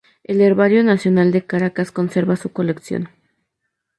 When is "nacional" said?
0.83-1.31